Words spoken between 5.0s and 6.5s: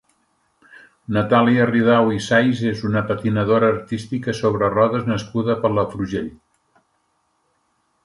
nascuda a Palafrugell.